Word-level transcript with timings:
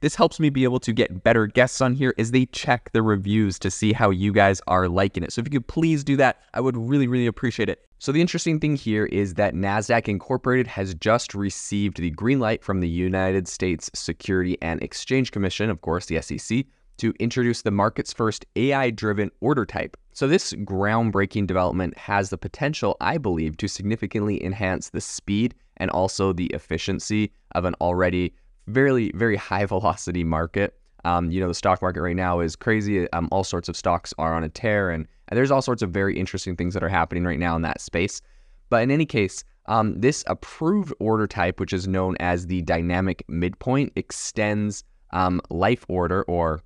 This 0.00 0.14
helps 0.14 0.40
me 0.40 0.48
be 0.48 0.64
able 0.64 0.80
to 0.80 0.94
get 0.94 1.22
better 1.22 1.46
guests 1.46 1.82
on 1.82 1.92
here 1.94 2.14
as 2.16 2.30
they 2.30 2.46
check 2.46 2.90
the 2.92 3.02
reviews 3.02 3.58
to 3.58 3.70
see 3.70 3.92
how 3.92 4.08
you 4.08 4.32
guys 4.32 4.62
are 4.66 4.88
liking 4.88 5.22
it. 5.22 5.30
So 5.30 5.40
if 5.40 5.46
you 5.46 5.60
could 5.60 5.68
please 5.68 6.02
do 6.02 6.16
that, 6.16 6.40
I 6.54 6.60
would 6.62 6.76
really, 6.76 7.06
really 7.06 7.26
appreciate 7.26 7.68
it. 7.68 7.86
So 7.98 8.10
the 8.10 8.22
interesting 8.22 8.58
thing 8.58 8.76
here 8.76 9.04
is 9.04 9.34
that 9.34 9.54
NASDAQ 9.54 10.08
Incorporated 10.08 10.66
has 10.68 10.94
just 10.94 11.34
received 11.34 11.98
the 11.98 12.08
green 12.08 12.40
light 12.40 12.64
from 12.64 12.80
the 12.80 12.88
United 12.88 13.46
States 13.46 13.90
Security 13.92 14.56
and 14.62 14.82
Exchange 14.82 15.32
Commission, 15.32 15.68
of 15.68 15.82
course, 15.82 16.06
the 16.06 16.22
SEC, 16.22 16.64
to 16.96 17.12
introduce 17.20 17.60
the 17.60 17.70
market's 17.70 18.14
first 18.14 18.46
AI 18.56 18.88
driven 18.88 19.30
order 19.42 19.66
type. 19.66 19.98
So, 20.14 20.26
this 20.26 20.54
groundbreaking 20.54 21.46
development 21.46 21.96
has 21.98 22.30
the 22.30 22.38
potential, 22.38 22.96
I 23.02 23.18
believe, 23.18 23.58
to 23.58 23.68
significantly 23.68 24.42
enhance 24.42 24.88
the 24.88 25.00
speed 25.00 25.54
and 25.76 25.90
also 25.90 26.32
the 26.32 26.46
efficiency 26.46 27.32
of 27.52 27.66
an 27.66 27.74
already 27.82 28.34
very, 28.72 29.10
very 29.14 29.36
high 29.36 29.66
velocity 29.66 30.24
market. 30.24 30.74
Um, 31.04 31.30
you 31.30 31.40
know, 31.40 31.48
the 31.48 31.54
stock 31.54 31.80
market 31.80 32.02
right 32.02 32.16
now 32.16 32.40
is 32.40 32.56
crazy. 32.56 33.10
Um, 33.12 33.28
all 33.30 33.44
sorts 33.44 33.68
of 33.68 33.76
stocks 33.76 34.12
are 34.18 34.34
on 34.34 34.44
a 34.44 34.48
tear, 34.48 34.90
and, 34.90 35.06
and, 35.28 35.36
there's 35.36 35.50
all 35.50 35.62
sorts 35.62 35.82
of 35.82 35.90
very 35.90 36.18
interesting 36.18 36.56
things 36.56 36.74
that 36.74 36.82
are 36.82 36.88
happening 36.88 37.24
right 37.24 37.38
now 37.38 37.56
in 37.56 37.62
that 37.62 37.80
space. 37.80 38.20
But 38.68 38.82
in 38.82 38.90
any 38.90 39.06
case, 39.06 39.42
um, 39.66 39.98
this 39.98 40.24
approved 40.26 40.92
order 41.00 41.26
type, 41.26 41.58
which 41.58 41.72
is 41.72 41.88
known 41.88 42.16
as 42.20 42.46
the 42.46 42.62
dynamic 42.62 43.24
midpoint, 43.28 43.92
extends 43.96 44.84
um, 45.12 45.40
life 45.48 45.86
order 45.88 46.22
or 46.24 46.62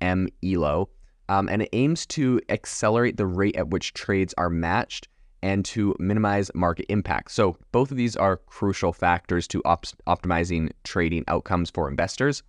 MELO, 0.00 0.88
um, 1.28 1.48
and 1.48 1.62
it 1.62 1.68
aims 1.72 2.06
to 2.06 2.40
accelerate 2.48 3.16
the 3.16 3.26
rate 3.26 3.56
at 3.56 3.68
which 3.68 3.94
trades 3.94 4.34
are 4.38 4.50
matched 4.50 5.08
and 5.42 5.64
to 5.64 5.94
minimize 5.98 6.50
market 6.54 6.86
impact. 6.88 7.30
So, 7.32 7.56
both 7.72 7.90
of 7.90 7.96
these 7.96 8.16
are 8.16 8.38
crucial 8.38 8.92
factors 8.92 9.46
to 9.48 9.62
op- 9.64 9.86
optimizing 10.06 10.70
trading 10.84 11.24
outcomes 11.28 11.70
for 11.70 11.88
investors. 11.88 12.42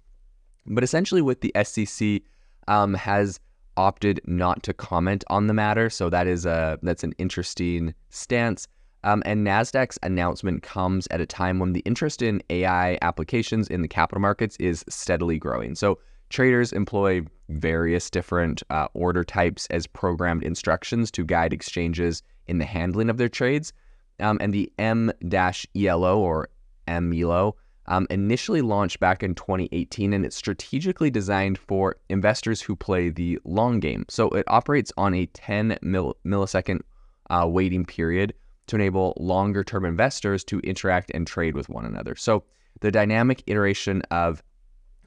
But 0.65 0.83
essentially, 0.83 1.21
what 1.21 1.41
the 1.41 1.53
SEC 1.63 2.21
um, 2.67 2.93
has 2.93 3.39
opted 3.77 4.19
not 4.25 4.61
to 4.63 4.73
comment 4.73 5.23
on 5.27 5.47
the 5.47 5.53
matter, 5.53 5.89
so 5.89 6.09
that 6.09 6.27
is 6.27 6.45
a 6.45 6.79
that's 6.81 7.03
an 7.03 7.13
interesting 7.17 7.93
stance. 8.09 8.67
Um, 9.03 9.23
and 9.25 9.47
Nasdaq's 9.47 9.97
announcement 10.03 10.61
comes 10.61 11.07
at 11.09 11.21
a 11.21 11.25
time 11.25 11.59
when 11.59 11.71
the 11.71 11.79
interest 11.81 12.21
in 12.21 12.43
AI 12.49 12.97
applications 13.01 13.69
in 13.69 13.81
the 13.81 13.87
capital 13.87 14.21
markets 14.21 14.57
is 14.59 14.83
steadily 14.89 15.37
growing. 15.37 15.75
So 15.75 15.99
traders 16.29 16.73
employ 16.73 17.21
various 17.47 18.09
different 18.09 18.61
uh, 18.69 18.87
order 18.93 19.23
types 19.23 19.67
as 19.67 19.87
programmed 19.87 20.43
instructions 20.43 21.11
to 21.11 21.23
guide 21.23 21.53
exchanges 21.53 22.21
in 22.49 22.57
the 22.57 22.65
handling 22.65 23.09
of 23.09 23.17
their 23.17 23.29
trades. 23.29 23.71
Um, 24.19 24.37
and 24.41 24.53
the 24.53 24.71
M-ELO 24.77 26.19
or 26.19 26.49
MELO 26.87 27.55
um, 27.85 28.05
initially 28.09 28.61
launched 28.61 28.99
back 28.99 29.23
in 29.23 29.33
2018, 29.33 30.13
and 30.13 30.25
it's 30.25 30.35
strategically 30.35 31.09
designed 31.09 31.57
for 31.57 31.95
investors 32.09 32.61
who 32.61 32.75
play 32.75 33.09
the 33.09 33.39
long 33.45 33.79
game. 33.79 34.05
So 34.09 34.29
it 34.29 34.43
operates 34.47 34.91
on 34.97 35.13
a 35.13 35.25
10 35.27 35.77
mil- 35.81 36.17
millisecond 36.25 36.81
uh, 37.29 37.47
waiting 37.49 37.85
period 37.85 38.33
to 38.67 38.75
enable 38.75 39.15
longer 39.19 39.63
term 39.63 39.85
investors 39.85 40.43
to 40.45 40.59
interact 40.59 41.11
and 41.13 41.25
trade 41.25 41.55
with 41.55 41.69
one 41.69 41.85
another. 41.85 42.15
So 42.15 42.43
the 42.81 42.91
dynamic 42.91 43.43
iteration 43.47 44.03
of 44.11 44.43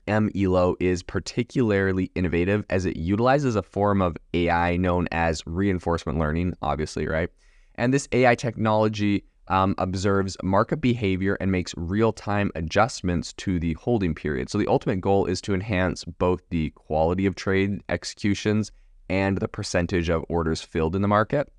MELO 0.06 0.76
is 0.80 1.02
particularly 1.02 2.10
innovative 2.14 2.64
as 2.70 2.86
it 2.86 2.96
utilizes 2.96 3.56
a 3.56 3.62
form 3.62 4.02
of 4.02 4.16
AI 4.34 4.76
known 4.76 5.08
as 5.12 5.42
reinforcement 5.46 6.18
learning, 6.18 6.54
obviously, 6.62 7.06
right? 7.06 7.30
And 7.76 7.94
this 7.94 8.08
AI 8.12 8.34
technology 8.34 9.24
um, 9.48 9.74
observes 9.78 10.36
market 10.42 10.80
behavior 10.80 11.36
and 11.40 11.50
makes 11.50 11.74
real 11.76 12.12
time 12.12 12.50
adjustments 12.54 13.32
to 13.34 13.58
the 13.58 13.74
holding 13.74 14.14
period. 14.14 14.50
So, 14.50 14.58
the 14.58 14.68
ultimate 14.68 15.00
goal 15.00 15.26
is 15.26 15.40
to 15.42 15.54
enhance 15.54 16.04
both 16.04 16.42
the 16.50 16.70
quality 16.70 17.26
of 17.26 17.34
trade 17.34 17.80
executions 17.88 18.70
and 19.08 19.38
the 19.38 19.48
percentage 19.48 20.08
of 20.08 20.24
orders 20.28 20.62
filled 20.62 20.96
in 20.96 21.02
the 21.02 21.08
market. 21.08 21.52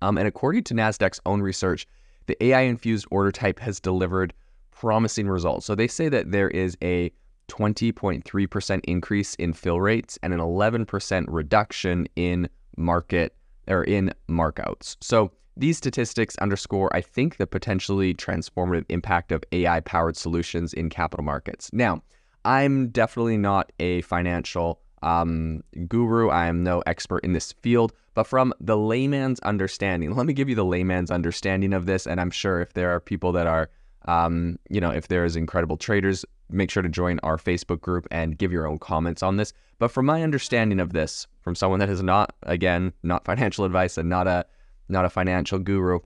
Um, 0.00 0.16
and 0.16 0.28
according 0.28 0.64
to 0.64 0.74
NASDAQ's 0.74 1.20
own 1.26 1.42
research, 1.42 1.86
the 2.26 2.42
AI 2.42 2.62
infused 2.62 3.06
order 3.10 3.32
type 3.32 3.58
has 3.58 3.80
delivered 3.80 4.32
promising 4.70 5.28
results. 5.28 5.66
So, 5.66 5.74
they 5.74 5.88
say 5.88 6.08
that 6.08 6.30
there 6.30 6.48
is 6.48 6.76
a 6.82 7.12
20.3% 7.48 8.80
increase 8.84 9.34
in 9.34 9.52
fill 9.52 9.80
rates 9.80 10.18
and 10.22 10.32
an 10.32 10.40
11% 10.40 11.24
reduction 11.28 12.06
in 12.16 12.48
market 12.76 13.34
or 13.66 13.84
in 13.84 14.12
markouts. 14.28 14.96
So 15.00 15.32
these 15.56 15.76
statistics 15.76 16.36
underscore, 16.38 16.94
I 16.94 17.00
think, 17.00 17.36
the 17.36 17.46
potentially 17.46 18.14
transformative 18.14 18.84
impact 18.88 19.32
of 19.32 19.42
AI 19.52 19.80
powered 19.80 20.16
solutions 20.16 20.72
in 20.72 20.88
capital 20.88 21.24
markets. 21.24 21.68
Now, 21.72 22.02
I'm 22.44 22.88
definitely 22.88 23.36
not 23.36 23.72
a 23.80 24.02
financial 24.02 24.80
um, 25.02 25.62
guru. 25.88 26.28
I 26.28 26.46
am 26.46 26.62
no 26.62 26.82
expert 26.86 27.24
in 27.24 27.32
this 27.32 27.52
field, 27.52 27.92
but 28.14 28.24
from 28.24 28.54
the 28.60 28.76
layman's 28.76 29.40
understanding, 29.40 30.14
let 30.16 30.26
me 30.26 30.32
give 30.32 30.48
you 30.48 30.54
the 30.54 30.64
layman's 30.64 31.10
understanding 31.10 31.72
of 31.72 31.86
this. 31.86 32.06
And 32.06 32.20
I'm 32.20 32.30
sure 32.30 32.60
if 32.60 32.74
there 32.74 32.90
are 32.90 33.00
people 33.00 33.32
that 33.32 33.46
are, 33.46 33.68
um, 34.06 34.58
you 34.70 34.80
know, 34.80 34.90
if 34.90 35.08
there 35.08 35.24
is 35.24 35.36
incredible 35.36 35.76
traders 35.76 36.24
make 36.50 36.70
sure 36.70 36.82
to 36.82 36.88
join 36.88 37.18
our 37.22 37.36
Facebook 37.36 37.80
group 37.80 38.06
and 38.10 38.38
give 38.38 38.52
your 38.52 38.66
own 38.66 38.78
comments 38.78 39.22
on 39.22 39.36
this. 39.36 39.52
But 39.78 39.90
from 39.90 40.06
my 40.06 40.22
understanding 40.22 40.80
of 40.80 40.92
this, 40.92 41.26
from 41.40 41.54
someone 41.54 41.80
that 41.80 41.88
is 41.88 42.02
not, 42.02 42.34
again, 42.42 42.92
not 43.02 43.24
financial 43.24 43.64
advice 43.64 43.96
and 43.98 44.08
not 44.08 44.26
a 44.26 44.44
not 44.90 45.04
a 45.04 45.10
financial 45.10 45.58
guru, 45.58 45.98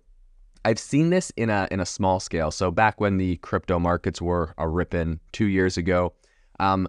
I've 0.64 0.78
seen 0.78 1.10
this 1.10 1.30
in 1.36 1.50
a 1.50 1.68
in 1.70 1.80
a 1.80 1.86
small 1.86 2.20
scale. 2.20 2.50
So 2.50 2.70
back 2.70 3.00
when 3.00 3.16
the 3.16 3.36
crypto 3.38 3.78
markets 3.78 4.20
were 4.20 4.54
a 4.58 4.68
ripping 4.68 5.20
two 5.32 5.46
years 5.46 5.76
ago, 5.76 6.12
um, 6.60 6.88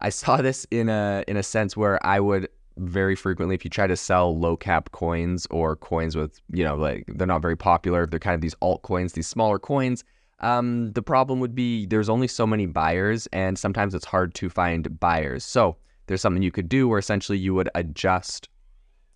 I 0.00 0.08
saw 0.20 0.38
this 0.38 0.66
in 0.70 0.88
a 0.88 1.24
in 1.28 1.36
a 1.36 1.42
sense 1.42 1.76
where 1.76 2.04
I 2.04 2.20
would 2.20 2.48
very 2.78 3.14
frequently, 3.14 3.54
if 3.54 3.64
you 3.64 3.70
try 3.70 3.86
to 3.86 3.96
sell 3.96 4.38
low 4.38 4.56
cap 4.56 4.92
coins 4.92 5.46
or 5.50 5.76
coins 5.76 6.16
with, 6.16 6.40
you 6.52 6.64
know, 6.64 6.74
like 6.74 7.04
they're 7.06 7.26
not 7.26 7.42
very 7.42 7.56
popular, 7.56 8.06
they're 8.06 8.18
kind 8.18 8.34
of 8.34 8.40
these 8.40 8.54
altcoins, 8.56 9.12
these 9.12 9.26
smaller 9.26 9.58
coins 9.58 10.04
um, 10.42 10.92
the 10.92 11.02
problem 11.02 11.40
would 11.40 11.54
be 11.54 11.86
there's 11.86 12.08
only 12.08 12.26
so 12.26 12.46
many 12.46 12.66
buyers, 12.66 13.26
and 13.32 13.58
sometimes 13.58 13.94
it's 13.94 14.04
hard 14.04 14.34
to 14.34 14.50
find 14.50 14.98
buyers. 14.98 15.44
So 15.44 15.76
there's 16.06 16.20
something 16.20 16.42
you 16.42 16.50
could 16.50 16.68
do 16.68 16.88
where 16.88 16.98
essentially 16.98 17.38
you 17.38 17.54
would 17.54 17.70
adjust 17.74 18.48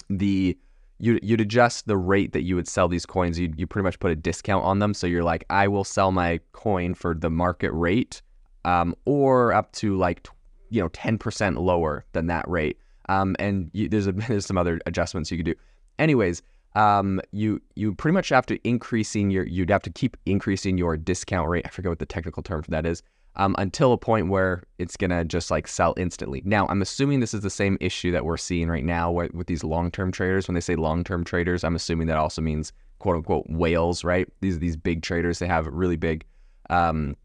the 0.09 0.56
you 0.98 1.19
you'd 1.22 1.41
adjust 1.41 1.87
the 1.87 1.97
rate 1.97 2.32
that 2.32 2.42
you 2.42 2.54
would 2.54 2.69
sell 2.69 2.88
these 2.88 3.04
coins. 3.04 3.38
You 3.38 3.53
you 3.56 3.66
pretty 3.66 3.84
much 3.84 3.98
put 3.98 4.10
a 4.10 4.16
discount 4.16 4.64
on 4.64 4.78
them. 4.78 4.94
So 4.94 5.06
you're 5.06 5.25
like, 5.25 5.44
I 5.50 5.69
will 5.69 5.84
sell 5.84 6.12
my 6.12 6.41
coin 6.53 6.94
for 6.94 7.14
the 7.14 7.31
market 7.31 7.72
rate, 7.72 8.22
um, 8.64 8.94
or 9.05 9.52
up 9.52 9.72
to 9.72 9.96
like 9.96 10.29
you 10.70 10.81
know 10.81 10.88
ten 10.88 11.19
percent 11.19 11.61
lower 11.61 12.05
than 12.12 12.26
that 12.29 12.49
rate. 12.49 12.79
Um, 13.08 13.37
and 13.38 13.70
you, 13.72 13.88
there's 13.88 14.06
a, 14.06 14.12
there's 14.29 14.46
some 14.46 14.58
other 14.58 14.81
adjustments 14.87 15.31
you 15.31 15.37
could 15.37 15.46
do. 15.46 15.55
Anyways, 15.99 16.43
um, 16.76 17.20
you 17.32 17.61
you 17.75 17.94
pretty 17.94 18.12
much 18.12 18.28
have 18.28 18.46
to 18.46 18.69
increasing 18.69 19.31
your 19.31 19.46
you'd 19.46 19.70
have 19.70 19.82
to 19.82 19.90
keep 19.90 20.17
increasing 20.26 20.78
your 20.78 20.96
discount 20.96 21.49
rate. 21.49 21.64
I 21.67 21.70
forget 21.70 21.90
what 21.90 21.99
the 21.99 22.06
technical 22.06 22.43
term 22.43 22.62
for 22.62 22.70
that 22.70 22.87
is. 22.87 23.02
Um, 23.38 23.55
until 23.58 23.93
a 23.93 23.99
point 23.99 24.28
where 24.28 24.62
it's 24.78 24.96
gonna 24.96 25.25
just 25.25 25.50
like 25.50 25.69
sell 25.69 25.94
instantly. 25.96 26.43
Now, 26.44 26.67
I'm 26.69 26.81
assuming 26.81 27.20
this 27.20 27.34
is 27.34 27.40
the 27.40 27.50
same 27.50 27.76
issue 27.81 28.11
that 28.12 28.25
we're 28.25 28.38
seeing 28.38 28.69
right 28.69 28.84
now 28.84 29.11
with, 29.11 29.34
with 29.34 29.46
these 29.46 29.62
long-term 29.62 30.11
traders. 30.11 30.49
When 30.49 30.55
they 30.55 30.61
say 30.61 30.75
long-term 30.75 31.25
traders, 31.25 31.62
I'm 31.62 31.76
assuming 31.76 32.06
that 32.06 32.17
also 32.17 32.40
means 32.40 32.73
quote 32.99 33.17
unquote 33.17 33.44
whales, 33.49 34.05
right? 34.05 34.26
These 34.40 34.58
these 34.58 34.76
big 34.76 35.02
traders. 35.02 35.38
They 35.38 35.46
have 35.46 35.67
really 35.67 35.96
big, 35.96 36.25
um, 36.70 37.17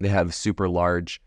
they 0.00 0.08
have 0.08 0.34
super 0.34 0.68
large 0.68 1.20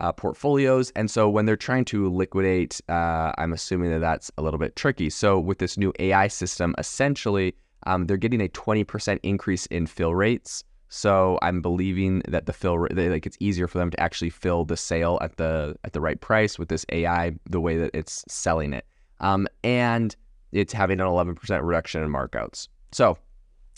uh, 0.00 0.12
portfolios. 0.12 0.90
And 0.96 1.10
so 1.10 1.28
when 1.28 1.46
they're 1.46 1.56
trying 1.56 1.84
to 1.86 2.10
liquidate, 2.10 2.80
uh, 2.88 3.32
I'm 3.38 3.52
assuming 3.52 3.90
that 3.90 4.00
that's 4.00 4.30
a 4.38 4.42
little 4.42 4.58
bit 4.58 4.76
tricky. 4.76 5.10
So 5.10 5.38
with 5.38 5.58
this 5.58 5.76
new 5.76 5.92
AI 5.98 6.28
system, 6.28 6.74
essentially, 6.78 7.54
um, 7.86 8.06
they're 8.06 8.16
getting 8.16 8.40
a 8.40 8.48
20% 8.48 9.18
increase 9.22 9.66
in 9.66 9.86
fill 9.86 10.14
rates. 10.14 10.64
So 10.88 11.38
I'm 11.42 11.60
believing 11.60 12.22
that 12.28 12.46
the 12.46 12.52
fill 12.52 12.78
rate, 12.78 13.10
like 13.10 13.26
it's 13.26 13.36
easier 13.40 13.66
for 13.66 13.78
them 13.78 13.90
to 13.90 14.00
actually 14.00 14.30
fill 14.30 14.64
the 14.64 14.76
sale 14.76 15.18
at 15.20 15.36
the 15.36 15.76
at 15.82 15.92
the 15.92 16.00
right 16.00 16.20
price 16.20 16.58
with 16.58 16.68
this 16.68 16.86
AI 16.90 17.32
the 17.50 17.60
way 17.60 17.76
that 17.78 17.90
it's 17.94 18.24
selling 18.28 18.72
it. 18.72 18.86
Um, 19.20 19.48
and 19.64 20.14
it's 20.52 20.72
having 20.72 21.00
an 21.00 21.06
11% 21.06 21.62
reduction 21.62 22.02
in 22.02 22.10
markouts. 22.10 22.68
So 22.92 23.18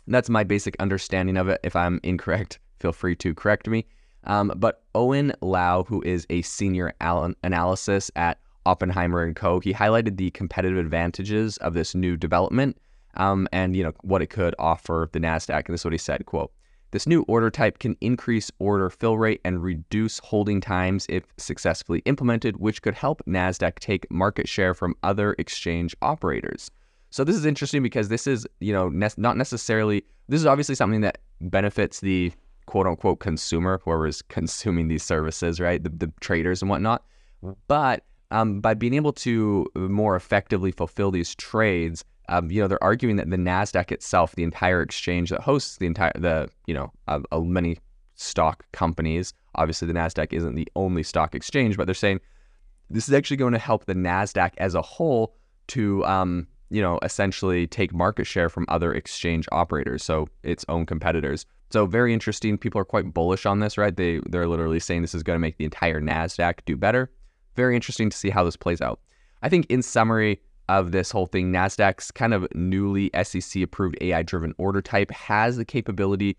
that's 0.07 0.29
my 0.29 0.45
basic 0.45 0.77
understanding 0.79 1.37
of 1.37 1.49
it. 1.49 1.61
If 1.65 1.75
I'm 1.75 2.01
incorrect, 2.03 2.59
feel 2.81 2.93
free 2.93 3.17
to 3.17 3.35
correct 3.35 3.67
me. 3.67 3.87
Um, 4.27 4.53
but 4.57 4.83
Owen 4.95 5.33
Lau, 5.41 5.85
who 5.85 6.03
is 6.03 6.27
a 6.31 6.43
senior 6.43 6.93
al- 7.01 7.35
analysis 7.45 8.11
at 8.17 8.39
Oppenheimer 8.65 9.23
and 9.23 9.37
Co., 9.37 9.61
he 9.61 9.73
highlighted 9.73 10.17
the 10.17 10.31
competitive 10.33 10.79
advantages 10.79 11.57
of 11.59 11.75
this 11.75 11.95
new 11.95 12.17
development 12.17 12.77
um, 13.17 13.49
and 13.53 13.75
you 13.75 13.83
know 13.83 13.93
what 14.03 14.23
it 14.23 14.29
could 14.29 14.55
offer 14.59 15.09
the 15.13 15.19
Nasdaq. 15.19 15.67
And 15.67 15.75
this 15.75 15.81
is 15.81 15.85
what 15.85 15.93
he 15.93 15.99
said: 15.99 16.27
"quote 16.27 16.53
This 16.91 17.07
new 17.07 17.23
order 17.23 17.51
type 17.51 17.79
can 17.79 17.97
increase 18.01 18.51
order 18.59 18.91
fill 18.91 19.19
rate 19.19 19.41
and 19.45 19.63
reduce 19.63 20.19
holding 20.21 20.61
times 20.61 21.07
if 21.09 21.25
successfully 21.37 22.01
implemented, 22.01 22.59
which 22.59 22.83
could 22.83 22.95
help 22.95 23.23
Nasdaq 23.27 23.79
take 23.79 24.11
market 24.11 24.49
share 24.49 24.75
from 24.75 24.95
other 25.03 25.35
exchange 25.39 25.97
operators." 26.03 26.71
So 27.11 27.25
this 27.25 27.37
is 27.37 27.47
interesting 27.47 27.83
because 27.83 28.09
this 28.09 28.27
is 28.27 28.47
you 28.61 28.73
know 28.73 28.89
ne- 28.89 29.09
not 29.17 29.37
necessarily 29.37 30.05
this 30.29 30.41
is 30.41 30.47
obviously 30.47 30.75
something 30.75 31.01
that 31.03 31.19
benefits 31.41 32.01
the 32.01 32.33
quote 32.67 32.87
unquote 32.87 33.21
consumer, 33.21 33.81
whoever 33.85 34.07
is 34.07 34.23
consuming 34.29 34.89
these 34.89 35.03
services, 35.03 35.61
right? 35.61 35.83
The, 35.83 35.91
the 35.91 36.13
traders 36.21 36.63
and 36.63 36.71
whatnot. 36.71 37.05
But 37.69 38.05
um, 38.31 38.61
by 38.61 38.75
being 38.75 38.95
able 38.95 39.13
to 39.13 39.67
more 39.75 40.17
effectively 40.17 40.73
fulfill 40.73 41.11
these 41.11 41.35
trades, 41.37 42.05
um, 42.29 42.51
you 42.51 42.61
know, 42.61 42.69
they're 42.69 42.83
arguing 42.83 43.17
that 43.17 43.31
the 43.31 43.37
Nasdaq 43.37 43.93
itself, 43.93 44.35
the 44.35 44.43
entire 44.43 44.83
exchange 44.83 45.31
that 45.31 45.41
hosts 45.41 45.77
the 45.77 45.87
entire 45.87 46.13
the 46.17 46.49
you 46.67 46.75
know 46.75 46.93
uh, 47.09 47.21
uh, 47.31 47.41
many 47.41 47.79
stock 48.17 48.65
companies. 48.73 49.33
Obviously, 49.55 49.87
the 49.87 49.95
Nasdaq 49.95 50.33
isn't 50.33 50.55
the 50.55 50.69
only 50.75 51.03
stock 51.03 51.35
exchange, 51.35 51.77
but 51.77 51.87
they're 51.87 51.95
saying 51.95 52.21
this 52.91 53.09
is 53.09 53.15
actually 53.15 53.37
going 53.37 53.53
to 53.53 53.59
help 53.59 53.85
the 53.85 53.95
Nasdaq 53.95 54.53
as 54.59 54.75
a 54.75 54.83
whole 54.83 55.37
to 55.69 56.05
um, 56.05 56.47
you 56.71 56.83
know 56.83 56.99
essentially 57.03 57.67
take 57.67 57.95
market 57.95 58.27
share 58.27 58.49
from 58.49 58.67
other 58.69 58.93
exchange 58.93 59.47
operators, 59.53 60.03
so 60.03 60.29
its 60.43 60.65
own 60.69 60.85
competitors. 60.85 61.47
So 61.71 61.87
very 61.87 62.13
interesting. 62.13 62.57
People 62.57 62.81
are 62.81 62.85
quite 62.85 63.13
bullish 63.13 63.45
on 63.45 63.61
this, 63.61 63.77
right? 63.77 63.97
They 63.97 64.21
they're 64.31 64.49
literally 64.49 64.81
saying 64.81 65.03
this 65.03 65.15
is 65.15 65.23
going 65.23 65.35
to 65.35 65.41
make 65.41 65.59
the 65.59 65.65
entire 65.65 66.01
Nasdaq 66.01 66.61
do 66.65 66.77
better. 66.77 67.11
Very 67.57 67.75
interesting 67.75 68.11
to 68.11 68.17
see 68.17 68.31
how 68.31 68.45
this 68.45 68.57
plays 68.57 68.81
out. 68.81 69.01
I 69.43 69.49
think 69.49 69.67
in 69.67 69.83
summary, 69.83 70.41
of 70.69 70.93
this 70.93 71.11
whole 71.11 71.27
thing, 71.27 71.53
NASDAQ's 71.53 72.11
kind 72.11 72.35
of 72.35 72.47
newly 72.55 73.11
SEC 73.23 73.63
approved 73.63 73.97
AI 74.01 74.23
driven 74.23 74.55
order 74.59 74.83
type 74.83 75.11
has 75.11 75.57
the 75.57 75.65
capability 75.65 76.37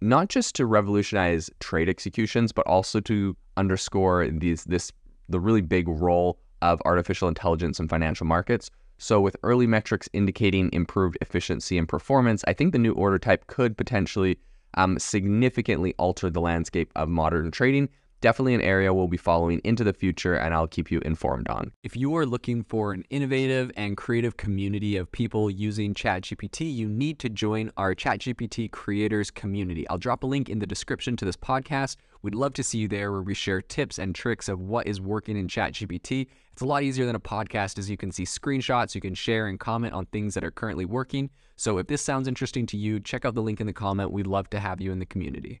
not 0.00 0.28
just 0.28 0.54
to 0.56 0.66
revolutionize 0.66 1.50
trade 1.60 1.88
executions, 1.88 2.52
but 2.52 2.66
also 2.66 3.00
to 3.00 3.36
underscore 3.56 4.28
these 4.28 4.64
this 4.64 4.92
the 5.28 5.40
really 5.40 5.62
big 5.62 5.88
role 5.88 6.38
of 6.60 6.80
artificial 6.84 7.28
intelligence 7.28 7.80
in 7.80 7.88
financial 7.88 8.26
markets. 8.26 8.70
So, 8.98 9.20
with 9.20 9.36
early 9.42 9.66
metrics 9.66 10.08
indicating 10.12 10.70
improved 10.72 11.16
efficiency 11.20 11.78
and 11.78 11.88
performance, 11.88 12.44
I 12.46 12.52
think 12.52 12.72
the 12.72 12.78
new 12.78 12.92
order 12.92 13.18
type 13.18 13.46
could 13.46 13.76
potentially 13.76 14.38
um, 14.76 14.98
significantly 14.98 15.94
altered 15.98 16.34
the 16.34 16.40
landscape 16.40 16.90
of 16.96 17.08
modern 17.08 17.50
trading 17.50 17.88
definitely 18.24 18.54
an 18.54 18.62
area 18.62 18.94
we'll 18.94 19.06
be 19.06 19.18
following 19.18 19.60
into 19.64 19.84
the 19.84 19.92
future 19.92 20.34
and 20.34 20.54
I'll 20.54 20.66
keep 20.66 20.90
you 20.90 20.98
informed 21.00 21.46
on. 21.48 21.72
If 21.82 21.94
you 21.94 22.16
are 22.16 22.24
looking 22.24 22.64
for 22.64 22.94
an 22.94 23.04
innovative 23.10 23.70
and 23.76 23.98
creative 23.98 24.38
community 24.38 24.96
of 24.96 25.12
people 25.12 25.50
using 25.50 25.92
ChatGPT, 25.92 26.74
you 26.74 26.88
need 26.88 27.18
to 27.18 27.28
join 27.28 27.70
our 27.76 27.94
ChatGPT 27.94 28.70
creators 28.70 29.30
community. 29.30 29.86
I'll 29.90 29.98
drop 29.98 30.24
a 30.24 30.26
link 30.26 30.48
in 30.48 30.58
the 30.58 30.66
description 30.66 31.18
to 31.18 31.26
this 31.26 31.36
podcast. 31.36 31.96
We'd 32.22 32.34
love 32.34 32.54
to 32.54 32.62
see 32.62 32.78
you 32.78 32.88
there 32.88 33.12
where 33.12 33.20
we 33.20 33.34
share 33.34 33.60
tips 33.60 33.98
and 33.98 34.14
tricks 34.14 34.48
of 34.48 34.58
what 34.58 34.86
is 34.86 35.02
working 35.02 35.36
in 35.36 35.46
ChatGPT. 35.46 36.26
It's 36.50 36.62
a 36.62 36.66
lot 36.66 36.82
easier 36.82 37.04
than 37.04 37.16
a 37.16 37.20
podcast 37.20 37.78
as 37.78 37.90
you 37.90 37.98
can 37.98 38.10
see 38.10 38.24
screenshots, 38.24 38.94
you 38.94 39.02
can 39.02 39.14
share 39.14 39.48
and 39.48 39.60
comment 39.60 39.92
on 39.92 40.06
things 40.06 40.32
that 40.32 40.44
are 40.44 40.50
currently 40.50 40.86
working. 40.86 41.28
So 41.56 41.76
if 41.76 41.88
this 41.88 42.00
sounds 42.00 42.26
interesting 42.26 42.64
to 42.68 42.78
you, 42.78 43.00
check 43.00 43.26
out 43.26 43.34
the 43.34 43.42
link 43.42 43.60
in 43.60 43.66
the 43.66 43.74
comment. 43.74 44.12
We'd 44.12 44.26
love 44.26 44.48
to 44.48 44.60
have 44.60 44.80
you 44.80 44.92
in 44.92 44.98
the 44.98 45.04
community. 45.04 45.60